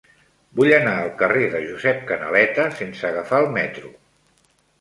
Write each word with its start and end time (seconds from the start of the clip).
Vull 0.59 0.71
anar 0.77 0.93
al 1.01 1.11
carrer 1.19 1.43
de 1.51 1.61
Josep 1.67 2.01
Canaleta 2.13 2.65
sense 2.81 3.07
agafar 3.11 3.43
el 3.45 3.49
metro. 3.59 3.93